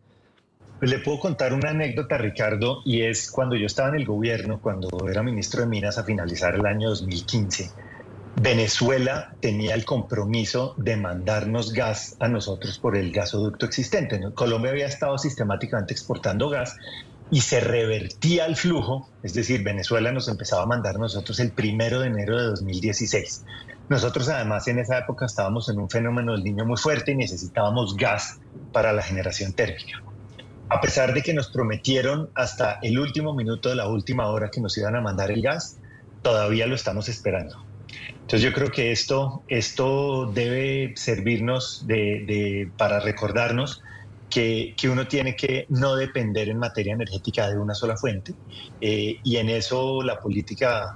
Pues 0.79 0.91
le 0.91 0.99
puedo 0.99 1.19
contar 1.19 1.55
una 1.55 1.71
anécdota, 1.71 2.19
Ricardo, 2.19 2.83
y 2.85 3.01
es 3.01 3.31
cuando 3.33 3.57
yo 3.57 3.67
estaba 3.67 3.89
en 3.89 3.95
el 3.97 4.05
gobierno, 4.05 4.61
cuando 4.61 4.91
era 5.09 5.25
ministro 5.25 5.63
de 5.63 5.67
Minas 5.67 5.97
a 5.99 6.05
finalizar 6.05 6.55
el 6.55 6.67
año 6.67 6.91
2015, 6.91 7.71
Venezuela 8.41 9.35
tenía 9.41 9.75
el 9.75 9.85
compromiso 9.85 10.75
de 10.77 10.97
mandarnos 10.97 11.73
gas 11.73 12.17
a 12.19 12.29
nosotros 12.29 12.79
por 12.79 12.97
el 12.97 13.13
gasoducto 13.13 13.65
existente. 13.65 14.21
Colombia 14.35 14.73
había 14.73 14.87
estado 14.87 15.17
sistemáticamente 15.19 15.95
exportando 15.95 16.51
gas 16.51 16.77
y 17.31 17.41
se 17.41 17.61
revertía 17.61 18.47
el 18.47 18.57
flujo, 18.57 19.09
es 19.23 19.35
decir, 19.35 19.63
Venezuela 19.63 20.13
nos 20.13 20.29
empezaba 20.29 20.65
a 20.65 20.67
mandar 20.67 20.99
nosotros 20.99 21.39
el 21.41 21.53
primero 21.53 22.01
de 22.01 22.09
enero 22.09 22.39
de 22.39 22.47
2016. 22.49 23.45
Nosotros 23.89 24.29
además 24.29 24.67
en 24.69 24.79
esa 24.79 24.99
época 24.99 25.27
estábamos 25.27 25.69
en 25.69 25.79
un 25.79 25.89
fenómeno 25.89 26.33
del 26.33 26.45
niño 26.45 26.65
muy 26.65 26.77
fuerte 26.77 27.13
y 27.13 27.17
necesitábamos 27.17 27.97
gas 27.97 28.41
para 28.73 28.93
la 28.93 29.03
generación 29.03 29.53
térmica. 29.53 30.03
A 30.69 30.81
pesar 30.81 31.15
de 31.15 31.23
que 31.23 31.35
nos 31.35 31.49
prometieron 31.49 32.31
hasta 32.35 32.79
el 32.83 32.99
último 32.99 33.35
minuto 33.35 33.69
de 33.69 33.77
la 33.77 33.89
última 33.89 34.29
hora 34.29 34.51
que 34.51 34.61
nos 34.61 34.77
iban 34.77 34.97
a 34.97 35.01
mandar 35.01 35.31
el 35.31 35.41
gas, 35.41 35.79
todavía 36.23 36.67
lo 36.67 36.75
estamos 36.75 37.09
esperando. 37.09 37.74
Entonces 38.27 38.43
yo 38.49 38.55
creo 38.55 38.71
que 38.71 38.91
esto, 38.91 39.45
esto 39.49 40.33
debe 40.33 40.95
servirnos 40.97 41.85
de, 41.87 42.73
para 42.79 42.99
recordarnos 42.99 43.83
que, 44.31 44.75
uno 44.91 45.07
tiene 45.07 45.37
que 45.37 45.67
no 45.69 45.95
depender 45.95 46.49
en 46.49 46.59
materia 46.59 46.95
energética 46.95 47.51
de 47.51 47.59
una 47.59 47.75
sola 47.75 47.97
fuente 47.97 48.35
eh, 48.81 49.17
y 49.23 49.37
en 49.37 49.51
eso 49.51 50.03
la 50.03 50.17
política 50.17 50.87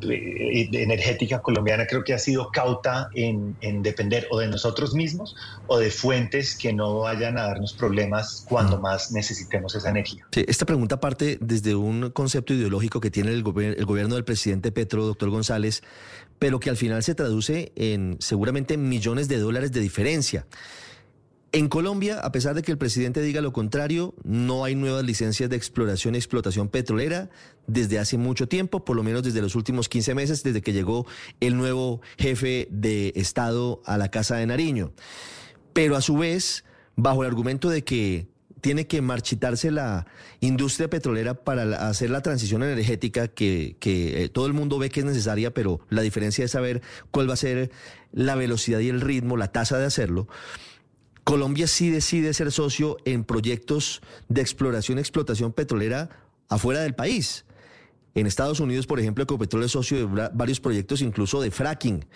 energética 0.00 1.40
colombiana 1.40 1.86
creo 1.86 2.04
que 2.04 2.14
ha 2.14 2.18
sido 2.18 2.50
cauta 2.50 3.08
en, 3.14 3.56
depender 3.82 4.26
o 4.30 4.38
de 4.38 4.48
nosotros 4.48 4.94
mismos 4.94 5.36
o 5.66 5.78
de 5.78 5.90
fuentes 5.90 6.56
que 6.56 6.72
no 6.72 7.00
vayan 7.00 7.38
a 7.38 7.42
darnos 7.42 7.72
problemas 7.72 8.44
cuando 8.48 8.78
mm. 8.78 8.82
más 8.82 9.12
necesitemos 9.12 9.74
esa 9.74 9.90
energía. 9.90 10.26
esta 10.32 10.66
pregunta 10.66 11.00
parte 11.00 11.38
desde 11.40 11.74
un 11.74 12.10
concepto 12.10 12.54
ideológico 12.54 13.00
que 13.00 13.10
tiene 13.10 13.30
el, 13.30 13.44
el 13.56 13.84
gobierno 13.84 14.14
del 14.14 14.24
presidente 14.24 14.72
Petro, 14.72 15.04
doctor 15.06 15.30
González, 15.30 15.82
pero 16.38 16.60
que 16.60 16.70
al 16.70 16.76
final 16.76 17.02
se 17.02 17.14
traduce 17.14 17.72
en 17.76 18.16
seguramente 18.20 18.76
millones 18.76 19.28
de 19.28 19.38
dólares 19.38 19.72
de 19.72 19.80
diferencia. 19.80 20.46
En 21.50 21.68
Colombia, 21.68 22.20
a 22.20 22.30
pesar 22.30 22.54
de 22.54 22.60
que 22.60 22.72
el 22.72 22.76
presidente 22.76 23.22
diga 23.22 23.40
lo 23.40 23.54
contrario, 23.54 24.14
no 24.22 24.64
hay 24.64 24.74
nuevas 24.74 25.02
licencias 25.02 25.48
de 25.48 25.56
exploración 25.56 26.14
y 26.14 26.18
explotación 26.18 26.68
petrolera 26.68 27.30
desde 27.66 27.98
hace 27.98 28.18
mucho 28.18 28.48
tiempo, 28.48 28.84
por 28.84 28.96
lo 28.96 29.02
menos 29.02 29.22
desde 29.22 29.40
los 29.40 29.54
últimos 29.54 29.88
15 29.88 30.14
meses, 30.14 30.42
desde 30.42 30.60
que 30.60 30.74
llegó 30.74 31.06
el 31.40 31.56
nuevo 31.56 32.02
jefe 32.18 32.68
de 32.70 33.14
Estado 33.16 33.80
a 33.86 33.96
la 33.96 34.10
Casa 34.10 34.36
de 34.36 34.46
Nariño. 34.46 34.92
Pero 35.72 35.96
a 35.96 36.02
su 36.02 36.18
vez, 36.18 36.64
bajo 36.96 37.22
el 37.22 37.28
argumento 37.28 37.70
de 37.70 37.82
que 37.82 38.28
tiene 38.60 38.86
que 38.86 39.00
marchitarse 39.00 39.70
la 39.70 40.06
industria 40.40 40.90
petrolera 40.90 41.32
para 41.32 41.88
hacer 41.88 42.10
la 42.10 42.20
transición 42.20 42.62
energética 42.62 43.28
que, 43.28 43.76
que 43.80 44.24
eh, 44.24 44.28
todo 44.28 44.46
el 44.46 44.52
mundo 44.52 44.78
ve 44.78 44.90
que 44.90 45.00
es 45.00 45.06
necesaria, 45.06 45.54
pero 45.54 45.80
la 45.88 46.02
diferencia 46.02 46.44
es 46.44 46.50
saber 46.50 46.82
cuál 47.10 47.30
va 47.30 47.34
a 47.34 47.38
ser 47.38 47.70
la 48.12 48.34
velocidad 48.34 48.80
y 48.80 48.90
el 48.90 49.00
ritmo, 49.00 49.38
la 49.38 49.50
tasa 49.50 49.78
de 49.78 49.86
hacerlo. 49.86 50.28
Colombia 51.28 51.66
sí 51.66 51.90
decide 51.90 52.32
ser 52.32 52.50
socio 52.50 52.96
en 53.04 53.22
proyectos 53.22 54.00
de 54.30 54.40
exploración 54.40 54.96
y 54.96 55.02
explotación 55.02 55.52
petrolera 55.52 56.08
afuera 56.48 56.80
del 56.80 56.94
país. 56.94 57.44
En 58.14 58.26
Estados 58.26 58.60
Unidos, 58.60 58.86
por 58.86 58.98
ejemplo, 58.98 59.24
Ecopetrol 59.24 59.64
es 59.64 59.72
socio 59.72 59.98
de 59.98 60.30
varios 60.32 60.58
proyectos, 60.58 61.02
incluso 61.02 61.42
de 61.42 61.50
fracking. 61.50 62.06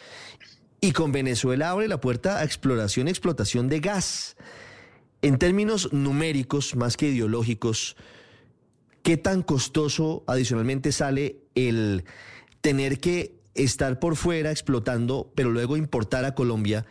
Y 0.81 0.93
con 0.93 1.13
Venezuela 1.13 1.69
abre 1.69 1.89
la 1.89 2.01
puerta 2.01 2.39
a 2.39 2.45
exploración 2.45 3.07
y 3.07 3.11
explotación 3.11 3.69
de 3.69 3.81
gas. 3.81 4.35
En 5.21 5.37
términos 5.37 5.93
numéricos, 5.93 6.75
más 6.75 6.97
que 6.97 7.09
ideológicos, 7.09 7.97
¿qué 9.03 9.19
tan 9.19 9.43
costoso 9.43 10.25
adicionalmente 10.27 10.91
sale 10.91 11.37
el 11.55 12.07
tener 12.63 12.99
que 12.99 13.35
estar 13.55 13.99
por 13.99 14.17
fuera 14.17 14.51
explotando, 14.51 15.31
pero 15.35 15.51
luego 15.51 15.77
importar 15.77 16.25
a 16.25 16.35
Colombia? 16.35 16.87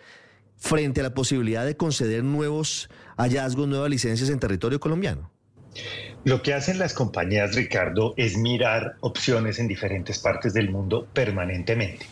Frente 0.62 1.02
a 1.02 1.04
la 1.04 1.14
posibilidad 1.14 1.66
de 1.66 1.76
conceder 1.76 2.24
nuevos 2.24 2.90
hallazgos, 3.18 3.68
nuevas 3.68 3.90
licencias 3.90 4.30
en 4.30 4.40
territorio 4.40 4.80
colombiano? 4.80 5.30
Lo 6.24 6.44
que 6.44 6.54
hacen 6.54 6.78
las 6.78 6.94
compañías, 6.94 7.56
Ricardo, 7.56 8.14
es 8.16 8.38
mirar 8.38 8.96
opciones 9.00 9.58
en 9.58 9.68
diferentes 9.68 10.20
partes 10.20 10.54
del 10.54 10.70
mundo 10.70 11.08
permanentemente. 11.14 12.06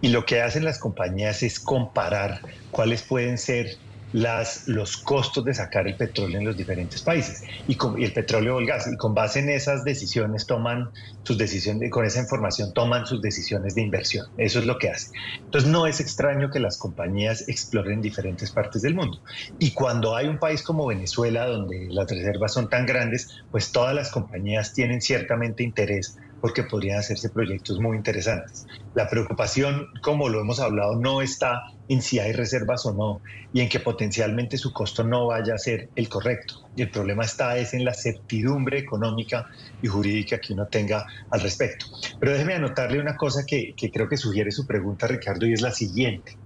Y 0.00 0.08
lo 0.08 0.24
que 0.24 0.40
hacen 0.40 0.64
las 0.64 0.78
compañías 0.78 1.42
es 1.42 1.58
comparar 1.58 2.40
cuáles 2.70 3.02
pueden 3.02 3.38
ser 3.38 3.76
las, 4.16 4.66
los 4.66 4.96
costos 4.96 5.44
de 5.44 5.52
sacar 5.52 5.86
el 5.86 5.94
petróleo 5.94 6.38
en 6.38 6.46
los 6.46 6.56
diferentes 6.56 7.02
países 7.02 7.42
y, 7.68 7.74
con, 7.74 8.02
el 8.02 8.14
petróleo 8.14 8.56
o 8.56 8.60
el 8.60 8.66
gas. 8.66 8.88
Y 8.90 8.96
con 8.96 9.14
base 9.14 9.40
en 9.40 9.50
esas 9.50 9.84
decisiones 9.84 10.46
toman 10.46 10.88
sus 11.22 11.36
decisiones, 11.36 11.90
con 11.90 12.06
esa 12.06 12.20
información 12.20 12.72
toman 12.72 13.06
sus 13.06 13.20
decisiones 13.20 13.74
de 13.74 13.82
inversión. 13.82 14.26
Eso 14.38 14.58
es 14.58 14.64
lo 14.64 14.78
que 14.78 14.88
hace. 14.88 15.10
Entonces 15.44 15.70
no 15.70 15.86
es 15.86 16.00
extraño 16.00 16.50
que 16.50 16.60
las 16.60 16.78
compañías 16.78 17.46
exploren 17.46 18.00
diferentes 18.00 18.50
partes 18.50 18.80
del 18.80 18.94
mundo. 18.94 19.20
Y 19.58 19.72
cuando 19.72 20.16
hay 20.16 20.28
un 20.28 20.38
país 20.38 20.62
como 20.62 20.86
Venezuela, 20.86 21.46
donde 21.46 21.88
las 21.90 22.10
reservas 22.10 22.54
son 22.54 22.70
tan 22.70 22.86
grandes, 22.86 23.42
pues 23.50 23.70
todas 23.70 23.94
las 23.94 24.10
compañías 24.10 24.72
tienen 24.72 25.02
ciertamente 25.02 25.62
interés 25.62 26.16
porque 26.46 26.62
podrían 26.62 27.00
hacerse 27.00 27.28
proyectos 27.28 27.80
muy 27.80 27.96
interesantes. 27.96 28.68
La 28.94 29.10
preocupación, 29.10 29.88
como 30.00 30.28
lo 30.28 30.40
hemos 30.40 30.60
hablado, 30.60 30.94
no 30.94 31.20
está 31.20 31.64
en 31.88 32.00
si 32.00 32.20
hay 32.20 32.30
reservas 32.30 32.86
o 32.86 32.94
no 32.94 33.20
y 33.52 33.62
en 33.62 33.68
que 33.68 33.80
potencialmente 33.80 34.56
su 34.56 34.72
costo 34.72 35.02
no 35.02 35.26
vaya 35.26 35.54
a 35.54 35.58
ser 35.58 35.88
el 35.96 36.08
correcto. 36.08 36.54
Y 36.76 36.82
el 36.82 36.90
problema 36.90 37.24
está 37.24 37.58
es 37.58 37.74
en 37.74 37.84
la 37.84 37.94
certidumbre 37.94 38.78
económica 38.78 39.48
y 39.82 39.88
jurídica 39.88 40.38
que 40.38 40.52
uno 40.52 40.68
tenga 40.68 41.04
al 41.32 41.40
respecto. 41.40 41.86
Pero 42.20 42.30
déjeme 42.30 42.54
anotarle 42.54 43.00
una 43.00 43.16
cosa 43.16 43.44
que, 43.44 43.74
que 43.76 43.90
creo 43.90 44.08
que 44.08 44.16
sugiere 44.16 44.52
su 44.52 44.68
pregunta, 44.68 45.08
Ricardo, 45.08 45.48
y 45.48 45.52
es 45.52 45.62
la 45.62 45.72
siguiente. 45.72 46.38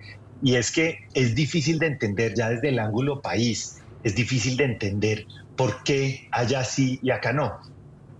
Y 0.42 0.54
es 0.54 0.72
que 0.72 1.00
es 1.12 1.34
difícil 1.34 1.78
de 1.78 1.88
entender 1.88 2.32
ya 2.34 2.48
desde 2.48 2.70
el 2.70 2.78
ángulo 2.78 3.20
país, 3.20 3.82
es 4.02 4.14
difícil 4.14 4.56
de 4.56 4.64
entender 4.64 5.26
por 5.56 5.82
qué 5.82 6.26
allá 6.32 6.64
sí 6.64 6.98
y 7.02 7.10
acá 7.10 7.34
no. 7.34 7.52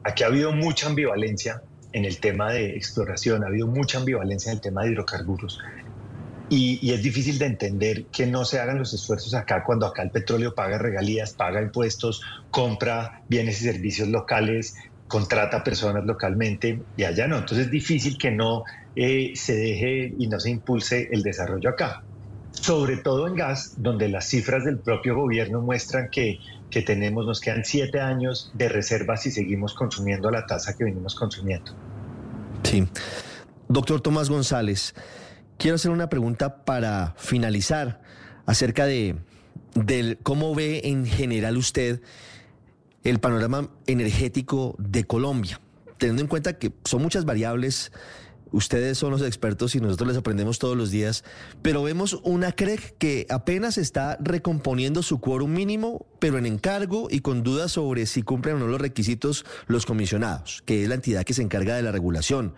Aquí 0.03 0.23
ha 0.23 0.29
habido 0.29 0.53
mucha 0.53 0.87
ambivalencia 0.87 1.63
en 1.93 2.05
el 2.05 2.19
tema 2.21 2.53
de 2.53 2.77
exploración, 2.77 3.45
ha 3.45 3.49
habido 3.49 3.67
mucha 3.67 3.99
ambivalencia 3.99 4.51
en 4.51 4.57
el 4.57 4.63
tema 4.63 4.83
de 4.83 4.93
hidrocarburos. 4.93 5.59
Y, 6.49 6.91
es 6.91 7.03
difícil 7.03 7.39
de 7.39 7.47
entender 7.47 8.07
que 8.07 8.27
no 8.27 8.45
se 8.45 8.59
hagan 8.59 8.79
los 8.79 8.93
esfuerzos 8.93 9.35
acá 9.35 9.63
cuando 9.63 9.87
acá 9.87 10.03
el 10.03 10.11
petróleo 10.11 10.53
paga 10.53 10.79
regalías, 10.79 11.33
paga 11.33 11.63
impuestos, 11.63 12.23
compra 12.51 13.23
bienes 13.29 13.61
y 13.63 13.65
servicios 13.65 14.09
locales, 14.09 14.75
contrata 15.07 15.63
personas 15.63 16.05
localmente 16.05 16.83
y 16.97 17.05
allá 17.05 17.29
no. 17.29 17.39
Entonces 17.39 17.67
es 17.67 17.71
difícil 17.71 18.19
que 18.19 18.33
no 18.33 18.65
eh, 18.97 19.33
se 19.37 19.55
deje 19.55 20.13
y 20.19 20.27
no 20.27 20.41
se 20.41 20.51
impulse 20.51 21.09
el 21.13 21.23
desarrollo 21.23 21.71
acá. 21.71 22.03
Sobre 22.51 22.97
todo 22.97 23.29
en 23.29 23.37
gas, 23.37 23.75
donde 23.77 24.09
las 24.09 24.27
cifras 24.27 24.65
del 24.65 24.81
propio 24.81 25.15
gobierno 25.15 25.61
muestran 25.61 26.09
que 26.11 26.41
que 26.71 26.83
tenemos, 26.83 27.27
nos 27.27 27.41
quedan 27.41 27.65
siete 27.65 28.01
años 28.01 28.51
de 28.55 28.69
reservas 28.69 29.27
y 29.27 29.31
seguimos 29.31 29.75
consumiendo 29.75 30.29
a 30.29 30.33
la 30.33 30.47
tasa 30.47 30.77
que 30.77 30.85
venimos 30.85 31.15
consumiendo. 31.15 31.73
Sí. 32.63 32.87
Doctor 33.69 34.01
Tomás 34.01 34.31
González, 34.31 34.95
quiero 35.59 35.77
hacer 35.77 35.91
una 35.91 36.09
pregunta 36.09 36.65
para 36.65 37.15
finalizar 37.17 38.01
acerca 38.47 38.87
de 38.87 39.17
del 39.75 40.19
cómo 40.23 40.55
ve 40.55 40.83
en 40.85 41.07
general 41.07 41.57
usted 41.57 42.03
el 43.05 43.21
panorama 43.21 43.71
energético 43.87 44.75
de 44.79 45.05
Colombia, 45.05 45.61
teniendo 45.99 46.23
en 46.23 46.29
cuenta 46.29 46.59
que 46.59 46.73
son 46.85 47.03
muchas 47.03 47.25
variables 47.25 47.93
Ustedes 48.53 48.99
son 48.99 49.11
los 49.13 49.23
expertos 49.23 49.75
y 49.75 49.81
nosotros 49.81 50.09
les 50.09 50.17
aprendemos 50.17 50.59
todos 50.59 50.77
los 50.77 50.91
días, 50.91 51.25
pero 51.63 51.83
vemos 51.83 52.21
una 52.23 52.53
CREC 52.53 52.97
que 52.99 53.27
apenas 53.31 53.79
está 53.79 54.17
recomponiendo 54.21 55.03
su 55.03 55.21
quórum 55.21 55.53
mínimo, 55.53 56.07
pero 56.19 56.39
en 56.39 56.47
encargo 56.47 57.09
y 57.11 57.21
con 57.21 57.43
dudas 57.43 57.73
sobre 57.73 58.07
si 58.07 58.23
cumplen 58.23 58.57
o 58.57 58.59
no 58.59 58.67
los 58.67 58.81
requisitos 58.81 59.45
los 59.67 59.87
comisionados, 59.87 60.63
que 60.67 60.83
es 60.83 60.89
la 60.89 60.97
entidad 60.97 61.25
que 61.25 61.35
se 61.35 61.43
encarga 61.43 61.77
de 61.77 61.83
la 61.83 61.93
regulación, 61.93 62.55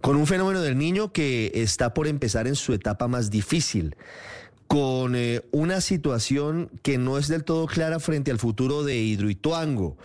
con 0.00 0.16
un 0.16 0.26
fenómeno 0.26 0.60
del 0.60 0.78
niño 0.78 1.12
que 1.12 1.52
está 1.54 1.94
por 1.94 2.06
empezar 2.06 2.46
en 2.46 2.56
su 2.56 2.72
etapa 2.72 3.08
más 3.08 3.30
difícil 3.30 3.96
con 4.68 5.16
eh, 5.16 5.40
una 5.50 5.80
situación 5.80 6.70
que 6.82 6.98
no 6.98 7.16
es 7.16 7.26
del 7.26 7.42
todo 7.42 7.66
clara 7.66 7.98
frente 8.00 8.30
al 8.30 8.38
futuro 8.38 8.84
de 8.84 8.98
Hidroituango, 8.98 9.96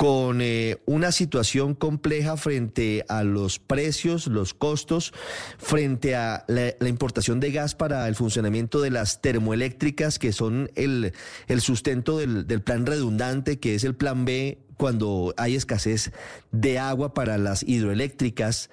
con 0.00 0.40
eh, 0.40 0.78
una 0.86 1.12
situación 1.12 1.74
compleja 1.74 2.38
frente 2.38 3.04
a 3.10 3.22
los 3.22 3.58
precios, 3.58 4.28
los 4.28 4.54
costos, 4.54 5.12
frente 5.58 6.16
a 6.16 6.46
la, 6.48 6.88
importación 6.88 7.38
de 7.38 7.52
gas 7.52 7.74
para 7.74 8.08
el 8.08 8.14
funcionamiento 8.14 8.80
de 8.80 8.88
las 8.88 9.20
termoeléctricas, 9.20 10.18
que 10.18 10.32
son 10.32 10.70
el, 10.74 11.12
sustento 11.58 12.16
del, 12.16 12.62
plan 12.62 12.86
redundante, 12.86 13.58
que 13.58 13.74
es 13.74 13.84
el 13.84 13.94
plan 13.94 14.24
B 14.24 14.56
cuando 14.78 15.34
hay 15.36 15.54
escasez 15.54 16.12
de 16.50 16.78
agua 16.78 17.12
para 17.12 17.36
las 17.36 17.62
hidroeléctricas, 17.62 18.70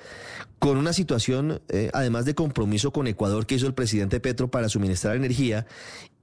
con 0.60 0.78
una 0.78 0.94
situación, 0.94 1.62
eh, 1.68 1.90
además 1.92 2.24
de 2.24 2.36
compromiso 2.36 2.94
con 2.94 3.06
Ecuador 3.06 3.46
que 3.46 3.56
hizo 3.56 3.68
el 3.68 3.74
presidente 3.74 4.22
Petro 4.22 4.50
para 4.50 4.70
suministrar 4.70 5.18
energía, 5.18 5.68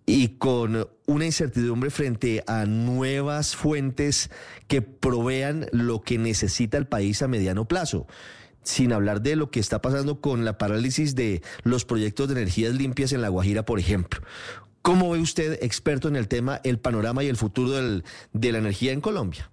y 0.07 0.37
con 0.37 0.89
una 1.07 1.25
incertidumbre 1.25 1.91
frente 1.91 2.45
a 2.47 2.67
nuevas 2.67 3.57
fuentes 3.57 4.31
que 4.69 4.83
provean 4.83 5.67
lo 5.73 6.03
que 6.03 6.19
necesita 6.19 6.77
el 6.77 6.87
país 6.87 7.23
a 7.23 7.29
mediano 7.29 7.67
plazo 7.67 8.07
sin 8.63 8.93
hablar 8.93 9.21
de 9.21 9.37
lo 9.37 9.51
que 9.51 9.61
está 9.61 9.83
pasando 9.83 10.21
con 10.21 10.45
la 10.45 10.59
parálisis 10.59 11.15
de 11.15 11.43
los 11.63 11.85
proyectos 11.85 12.29
de 12.29 12.35
energías 12.41 12.75
limpias 12.75 13.13
en 13.13 13.21
La 13.21 13.29
Guajira, 13.29 13.65
por 13.65 13.79
ejemplo. 13.79 14.21
¿Cómo 14.83 15.11
ve 15.11 15.19
usted, 15.19 15.63
experto 15.63 16.09
en 16.09 16.17
el 16.17 16.29
tema, 16.29 16.61
el 16.65 16.79
panorama 16.79 17.23
y 17.23 17.29
el 17.29 17.37
futuro 17.37 17.73
de 18.33 18.53
la 18.53 18.59
energía 18.59 18.93
en 18.93 19.01
Colombia? 19.01 19.51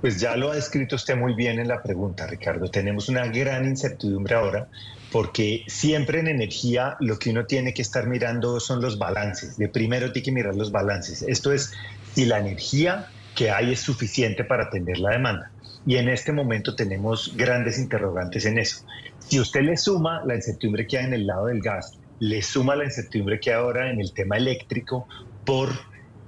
Pues 0.00 0.20
ya 0.20 0.36
lo 0.36 0.50
ha 0.50 0.54
descrito 0.54 0.96
usted 0.96 1.16
muy 1.16 1.34
bien 1.34 1.58
en 1.58 1.68
la 1.68 1.82
pregunta, 1.82 2.26
Ricardo. 2.26 2.70
Tenemos 2.70 3.08
una 3.08 3.26
gran 3.26 3.64
incertidumbre 3.64 4.34
ahora 4.34 4.68
porque 5.14 5.62
siempre 5.68 6.18
en 6.18 6.26
energía 6.26 6.96
lo 6.98 7.20
que 7.20 7.30
uno 7.30 7.46
tiene 7.46 7.72
que 7.72 7.82
estar 7.82 8.08
mirando 8.08 8.58
son 8.58 8.82
los 8.82 8.98
balances. 8.98 9.56
De 9.56 9.68
primero 9.68 10.10
tiene 10.10 10.24
que 10.24 10.32
mirar 10.32 10.56
los 10.56 10.72
balances. 10.72 11.22
Esto 11.22 11.52
es 11.52 11.72
si 12.16 12.24
la 12.24 12.40
energía 12.40 13.06
que 13.36 13.48
hay 13.48 13.70
es 13.70 13.78
suficiente 13.78 14.42
para 14.42 14.64
atender 14.64 14.98
la 14.98 15.10
demanda. 15.10 15.52
Y 15.86 15.98
en 15.98 16.08
este 16.08 16.32
momento 16.32 16.74
tenemos 16.74 17.32
grandes 17.36 17.78
interrogantes 17.78 18.44
en 18.44 18.58
eso. 18.58 18.84
Si 19.20 19.38
usted 19.38 19.60
le 19.60 19.76
suma 19.76 20.20
la 20.26 20.34
incertidumbre 20.34 20.84
que 20.88 20.98
hay 20.98 21.04
en 21.04 21.14
el 21.14 21.28
lado 21.28 21.46
del 21.46 21.60
gas, 21.60 21.96
le 22.18 22.42
suma 22.42 22.74
la 22.74 22.82
incertidumbre 22.82 23.38
que 23.38 23.50
hay 23.50 23.56
ahora 23.56 23.92
en 23.92 24.00
el 24.00 24.12
tema 24.12 24.36
eléctrico 24.36 25.06
por 25.46 25.70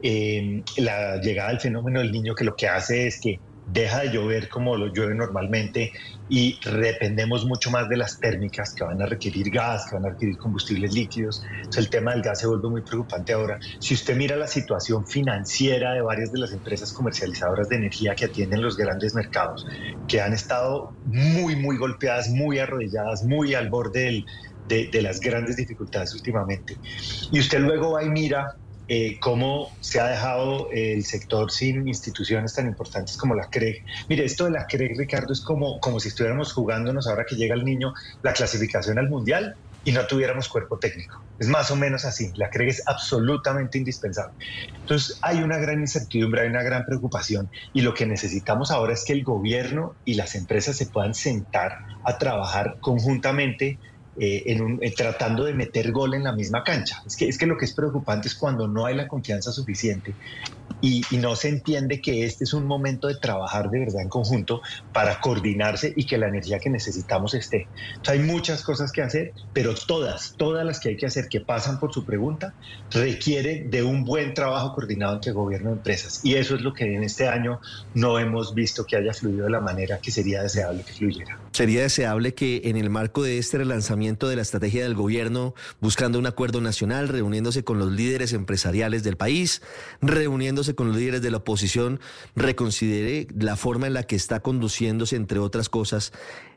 eh, 0.00 0.62
la 0.76 1.21
llegada 1.21 1.49
del 1.49 1.59
fenómeno 1.59 1.99
del 1.99 2.12
niño, 2.12 2.37
que 2.37 2.45
lo 2.45 2.55
que 2.55 2.69
hace 2.69 3.09
es 3.09 3.21
que 3.21 3.40
deja 3.67 4.01
de 4.01 4.11
llover 4.11 4.49
como 4.49 4.77
lo 4.77 4.87
llueve 4.87 5.15
normalmente 5.15 5.93
y 6.29 6.59
dependemos 6.65 7.45
mucho 7.45 7.71
más 7.71 7.89
de 7.89 7.97
las 7.97 8.19
térmicas 8.19 8.75
que 8.75 8.85
van 8.85 9.01
a 9.03 9.07
requerir 9.07 9.51
gas, 9.51 9.87
que 9.89 9.97
van 9.97 10.07
a 10.07 10.11
requerir 10.11 10.37
combustibles 10.39 10.95
líquidos. 10.95 11.43
El 11.77 11.89
tema 11.89 12.13
del 12.13 12.23
gas 12.23 12.41
se 12.41 12.47
vuelve 12.47 12.69
muy 12.69 12.83
preocupante 12.83 13.33
ahora. 13.33 13.59
Si 13.79 13.95
usted 13.95 14.17
mira 14.17 14.37
la 14.37 14.47
situación 14.47 15.07
financiera 15.07 15.93
de 15.93 16.01
varias 16.01 16.33
de 16.33 16.39
las 16.39 16.53
empresas 16.53 16.93
comercializadoras 16.93 17.69
de 17.69 17.77
energía 17.77 18.15
que 18.15 18.27
atienden 18.27 18.63
los 18.63 18.77
grandes 18.77 19.15
mercados, 19.15 19.67
que 20.09 20.21
han 20.21 20.33
estado 20.33 20.93
muy, 21.07 21.57
muy 21.57 21.77
golpeadas, 21.77 22.29
muy 22.29 22.59
arrodilladas, 22.59 23.25
muy 23.25 23.55
al 23.55 23.69
borde 23.69 24.25
de, 24.69 24.89
de 24.89 25.03
las 25.03 25.21
grandes 25.21 25.57
dificultades 25.57 26.15
últimamente. 26.15 26.77
Y 27.31 27.41
usted 27.41 27.61
luego 27.61 27.93
va 27.93 28.05
y 28.05 28.09
mira 28.09 28.57
eh, 28.88 29.19
cómo 29.21 29.73
se 29.81 30.00
ha 30.00 30.07
dejado 30.07 30.69
el 30.71 31.05
sector 31.05 31.50
sin 31.50 31.88
instituciones 31.88 32.55
tan 32.55 32.66
importantes 32.66 33.16
como 33.16 33.35
la 33.35 33.50
CREG. 33.50 33.85
Mire, 34.09 34.25
esto 34.25 34.45
de 34.45 34.52
la 34.52 34.66
CREG, 34.66 34.97
Ricardo, 34.97 35.33
es 35.33 35.40
como, 35.40 35.81
como 35.81 35.99
si 35.99 36.09
estuviéramos 36.09 36.52
jugándonos 36.52 37.07
ahora 37.09 37.25
que 37.25 37.37
llega 37.37 37.55
el 37.55 37.64
niño 37.64 37.93
la 38.23 38.33
clasificación 38.33 38.99
al 38.99 39.09
mundial 39.09 39.57
y 39.87 39.93
no 39.93 40.05
tuviéramos 40.07 40.49
cuerpo 40.49 40.78
técnico. 40.78 41.23
Es 41.38 41.49
más 41.49 41.71
o 41.71 41.76
menos 41.76 42.05
así. 42.05 42.33
La 42.35 42.50
CREG 42.50 42.69
es 42.69 42.83
absolutamente 42.87 43.78
indispensable. 43.78 44.35
Entonces, 44.81 45.19
hay 45.23 45.43
una 45.43 45.59
gran 45.59 45.81
incertidumbre, 45.81 46.43
hay 46.43 46.49
una 46.49 46.62
gran 46.62 46.85
preocupación 46.85 47.49
y 47.73 47.83
lo 47.83 47.95
que 47.95 48.05
necesitamos 48.05 48.71
ahora 48.73 48.95
es 48.95 49.05
que 49.05 49.12
el 49.12 49.23
gobierno 49.23 49.95
y 50.05 50.14
las 50.14 50.35
empresas 50.35 50.76
se 50.76 50.87
puedan 50.87 51.14
sentar 51.14 51.78
a 52.05 52.19
trabajar 52.19 52.78
conjuntamente 52.81 53.78
eh, 54.19 54.45
en 54.47 54.63
un, 54.63 54.79
eh, 54.83 54.95
tratando 54.97 55.45
de 55.45 55.55
meter 55.55 55.93
gol 55.93 56.15
en 56.15 56.25
la 56.25 56.33
misma 56.33 56.65
cancha. 56.65 57.03
Es 57.07 57.17
que, 57.17 57.29
es 57.29 57.37
que 57.37 57.47
lo 57.47 57.57
que 57.57 57.67
es 57.67 57.75
preocupante 57.75 58.29
es 58.29 58.35
cuando 58.35 58.67
no 58.67 58.87
hay 58.87 58.95
la 58.95 59.09
confianza 59.09 59.53
suficiente 59.53 60.15
y, 60.81 61.03
no 61.17 61.35
se 61.35 61.49
entiende 61.49 62.01
que 62.01 62.25
este 62.25 62.45
es 62.45 62.53
un 62.53 62.67
momento 62.67 63.09
de 63.09 63.17
trabajar 63.17 63.71
de 63.71 63.81
verdad 63.81 64.03
en 64.03 64.09
conjunto 64.09 64.61
para 64.93 65.21
coordinarse 65.21 65.93
y 65.97 66.05
que 66.05 66.19
la 66.19 66.29
energía 66.29 66.59
que 66.59 66.71
necesitamos 66.71 67.35
esté. 67.35 67.67
hay 68.07 68.19
muchas 68.19 68.63
cosas 68.63 68.93
que 68.93 69.03
hacer, 69.03 69.33
pero 69.53 69.75
todas, 69.75 70.35
todas 70.37 70.65
las 70.65 70.79
que 70.79 70.91
hay 70.91 70.97
que 70.97 71.07
hacer 71.07 71.29
que 71.29 71.41
pasan 71.41 71.81
por 71.81 71.93
su 71.93 72.05
pregunta 72.05 72.55
requieren 72.91 73.71
de 73.71 73.83
un 73.83 74.05
buen 74.05 74.35
trabajo 74.35 74.75
coordinado 74.75 75.15
entre 75.15 75.33
gobierno 75.33 75.71
y 75.71 75.73
empresas. 75.75 76.21
Y 76.23 76.35
eso 76.35 76.55
es 76.55 76.61
lo 76.61 76.73
que 76.73 76.95
en 76.95 77.03
este 77.03 77.29
año 77.29 77.61
no 77.95 78.19
hemos 78.19 78.55
visto 78.55 78.85
que 78.85 78.97
haya 78.97 79.13
fluido 79.13 79.45
de 79.45 79.51
la 79.51 79.61
manera 79.61 79.99
que 79.99 80.11
sería 80.11 80.43
deseable 80.43 80.83
que 80.83 80.93
fluyera. 80.93 81.39
Sería 81.53 81.83
deseable 81.83 82.35
que 82.35 82.63
en 82.65 82.77
el 82.77 82.91
marco 82.91 83.23
de 83.23 83.39
este 83.39 83.59
relanzamiento 83.59 84.29
de 84.29 84.37
la 84.37 84.43
estrategia 84.43 84.83
del 84.83 84.95
gobierno 84.95 85.55
buscando 85.81 86.19
un 86.19 86.27
acuerdo 86.27 86.61
nacional, 86.61 87.09
reuniéndose 87.09 87.65
con 87.65 87.79
los 87.79 87.91
líderes 87.91 88.33
empresariales 88.33 89.03
del 89.03 89.17
país, 89.17 89.63
con 90.75 90.89
los 90.89 90.97
líderes 90.97 91.23
de 91.23 91.31
la 91.31 91.39
oposición, 91.39 92.01
reconsidere 92.35 93.29
la 93.39 93.57
forma 93.57 93.87
en 93.87 93.95
la 93.95 94.05
que 94.05 94.17
está 94.17 94.41
conduciéndose, 94.41 95.17
entre 95.17 95.39
otras 95.39 95.69
cosas, 95.69 96.13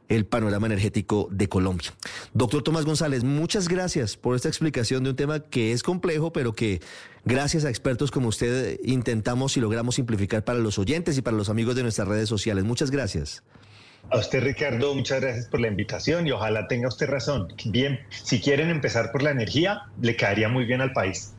el 0.08 0.26
panorama 0.26 0.68
energético 0.68 1.28
de 1.32 1.48
Colombia. 1.48 1.94
Doctor 2.34 2.64
Tomás 2.64 2.86
González, 2.86 3.24
muchas 3.24 3.68
gracias 3.68 4.18
por 4.18 4.36
esta 4.36 4.48
explicación 4.48 5.04
de 5.04 5.12
un 5.12 5.16
tema 5.16 5.40
que 5.40 5.72
es 5.72 5.84
complejo, 5.84 6.34
pero 6.34 6.54
que 6.54 6.82
gracias 7.26 7.64
a 7.64 7.70
expertos 7.70 8.10
como 8.10 8.30
usted 8.30 8.80
intentamos 8.84 9.56
y 9.56 9.60
logramos 9.60 9.96
simplificar 9.96 10.44
para 10.44 10.60
los 10.60 10.80
oyentes 10.80 11.18
y 11.18 11.22
para 11.22 11.38
los 11.38 11.50
amigos 11.50 11.76
de 11.76 11.84
nuestras 11.84 12.08
redes 12.08 12.28
sociales. 12.28 12.64
Muchas 12.64 12.90
gracias. 12.90 13.44
A 14.12 14.18
usted, 14.18 14.42
Ricardo, 14.42 14.96
muchas 14.96 15.22
gracias 15.22 15.46
por 15.48 15.60
la 15.60 15.68
invitación 15.68 16.26
y 16.26 16.32
ojalá 16.32 16.68
tenga 16.68 16.88
usted 16.88 17.08
razón. 17.08 17.54
Bien, 17.66 18.00
si 18.10 18.40
quieren 18.40 18.70
empezar 18.70 19.12
por 19.12 19.22
la 19.22 19.30
energía, 19.30 19.84
le 20.02 20.16
caería 20.16 20.50
muy 20.50 20.66
bien 20.66 20.82
al 20.82 20.94
país. 20.94 21.34